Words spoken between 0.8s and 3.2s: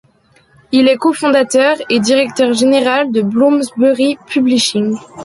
est le co-fondateur et directeur général